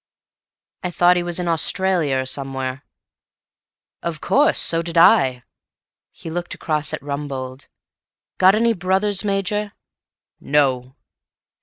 "I 0.81 0.89
thought 0.89 1.15
he 1.15 1.21
was 1.21 1.39
in 1.39 1.47
Australia, 1.47 2.17
or 2.17 2.25
somewhere." 2.25 2.83
"Of 4.01 4.19
course. 4.19 4.57
So 4.59 4.81
did 4.81 4.97
I." 4.97 5.43
He 6.11 6.31
looked 6.31 6.55
across 6.55 6.91
at 6.91 7.03
Rumbold. 7.03 7.67
"Got 8.39 8.55
any 8.55 8.73
brothers, 8.73 9.23
Major?" 9.23 9.73
"No." 10.39 10.95